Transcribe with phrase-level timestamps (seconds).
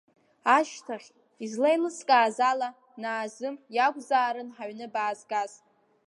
[0.55, 1.09] Ашьҭахь,
[1.43, 2.69] излеилыскааз ала,
[3.01, 5.51] Наазым иакәзаарын ҳаҩны баазгаз.